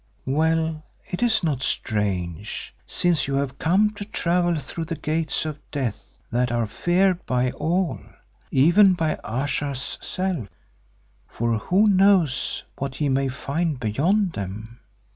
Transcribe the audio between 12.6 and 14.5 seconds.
what he may find beyond